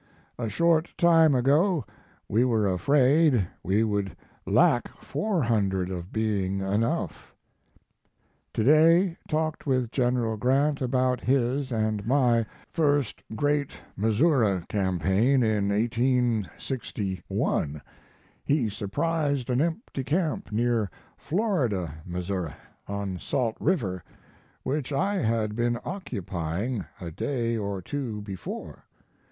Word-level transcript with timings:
A 0.39 0.49
short 0.49 0.89
time 0.97 1.35
ago 1.35 1.85
we 2.27 2.43
were 2.43 2.65
afraid 2.65 3.47
we 3.61 3.83
would 3.83 4.17
lack 4.47 4.87
400 4.99 5.91
of 5.91 6.11
being 6.11 6.59
enough. 6.61 7.35
To 8.55 8.63
day 8.63 9.15
talked 9.27 9.67
with 9.67 9.91
General 9.91 10.37
Grant 10.37 10.81
about 10.81 11.21
his 11.21 11.71
and 11.71 12.03
my 12.07 12.47
first 12.67 13.21
great 13.35 13.73
Missouri 13.95 14.63
campaign 14.69 15.43
in 15.43 15.69
1861. 15.69 17.81
He 18.43 18.69
surprised 18.71 19.51
an 19.51 19.61
empty 19.61 20.03
camp 20.03 20.51
near 20.51 20.89
Florida, 21.15 21.93
Missouri, 22.07 22.53
on 22.87 23.19
Salt 23.19 23.55
River, 23.59 24.03
which 24.63 24.91
I 24.91 25.17
had 25.17 25.55
been 25.55 25.77
occupying 25.85 26.85
a 26.99 27.11
day 27.11 27.55
or 27.55 27.83
two 27.83 28.23
before. 28.23 28.85